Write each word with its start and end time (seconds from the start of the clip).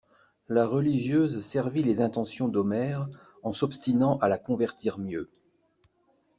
La 0.49 0.65
religieuse 0.65 1.45
servit 1.45 1.83
les 1.83 2.01
intentions 2.01 2.47
d'Omer 2.47 3.07
en 3.43 3.53
s'obstinant 3.53 4.17
à 4.17 4.29
la 4.29 4.39
convertir 4.39 4.97
mieux. 4.97 5.29